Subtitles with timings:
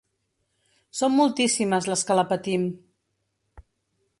[0.99, 2.65] Som moltíssimes les que la patim.